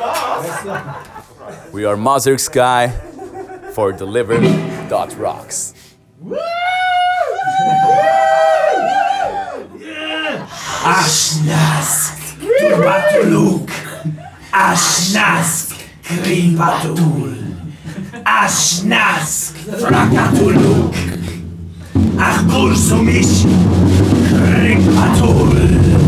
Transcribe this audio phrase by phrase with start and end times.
[0.00, 2.88] We are Mussork Sky
[3.74, 4.40] for Deliver
[4.88, 5.74] Dot Rocks.
[10.82, 13.68] Ashnask, Durbatulûk,
[14.50, 17.36] Ashnask, Krimpatul,
[18.24, 20.94] Ashnask, Thrakatulûk,
[22.16, 23.44] Achbursumish,
[24.32, 25.99] Krimpatul.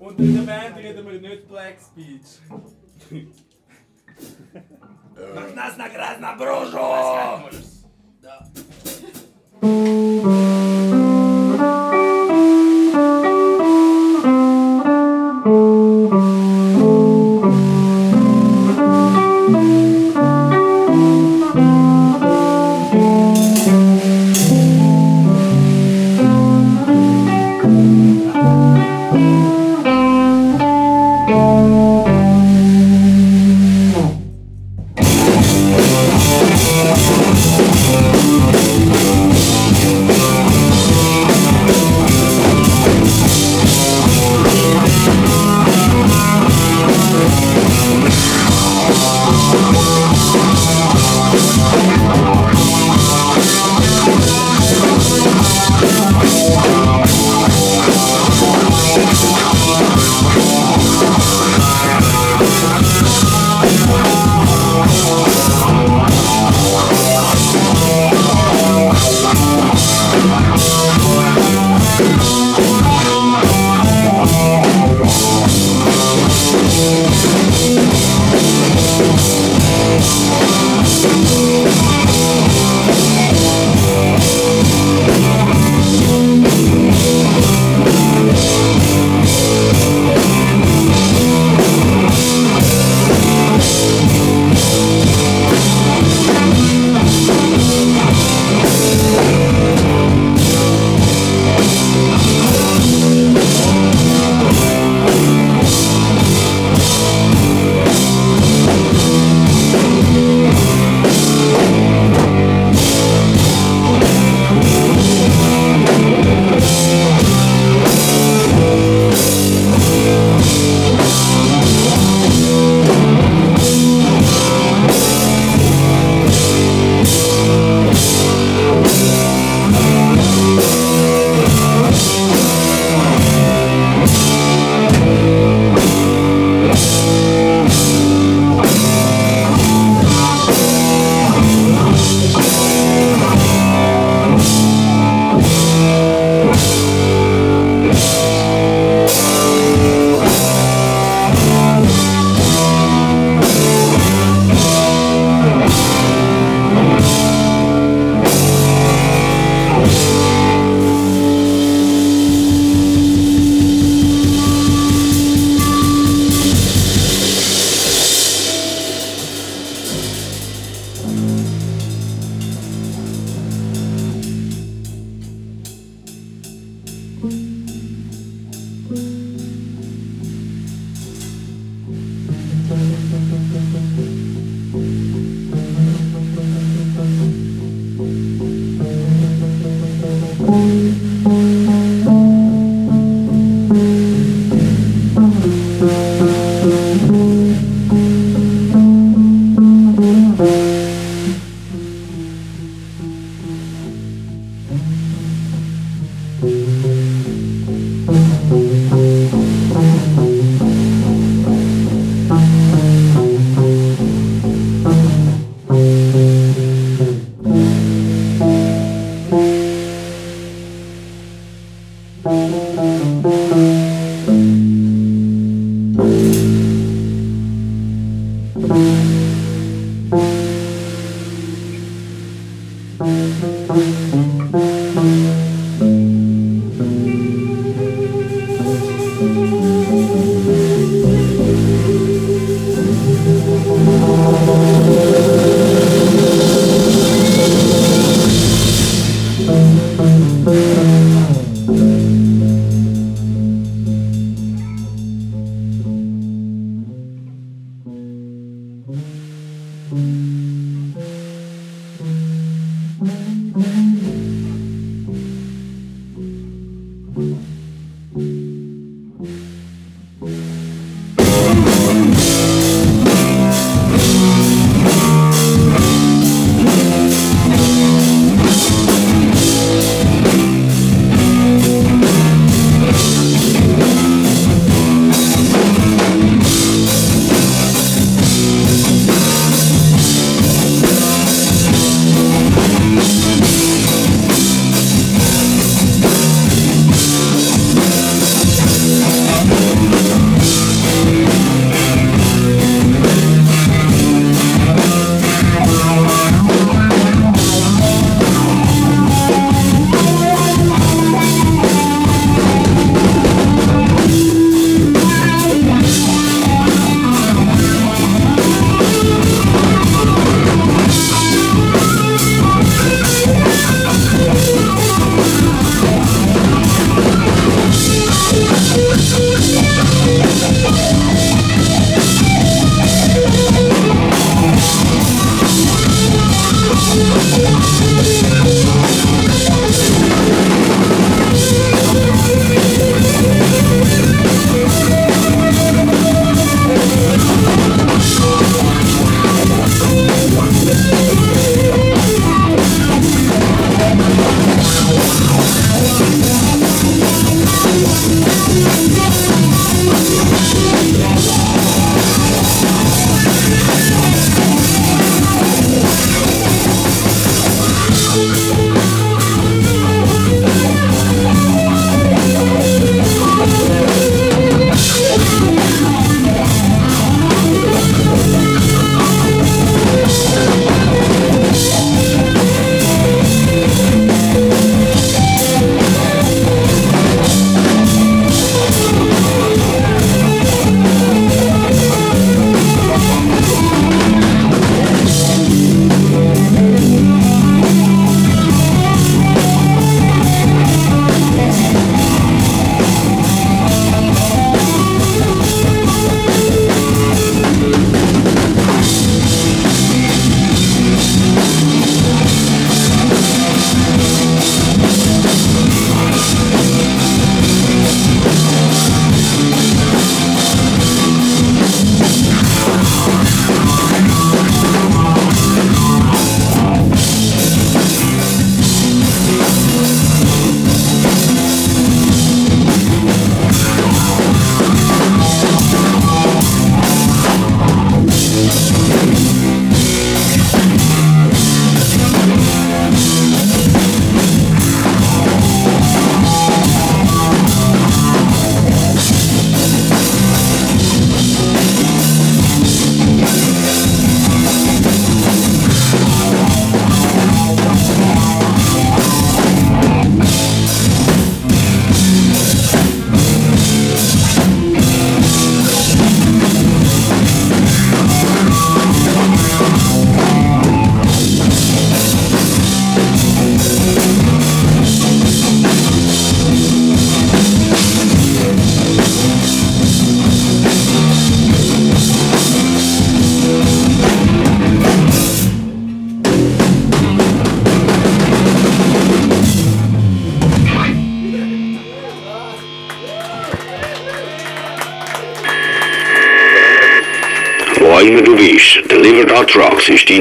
[0.00, 2.40] Onder de wendingen we niet black speech.
[5.34, 7.50] Как нас на грязь на бружу!
[8.22, 8.46] Да.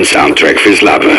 [0.06, 1.10] Soundtrack fürs Leben.